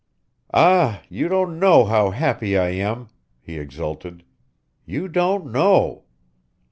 [0.55, 3.09] "Ah, you don't know how happy I am,"
[3.39, 4.23] he exulted,
[4.83, 6.05] "you don't know!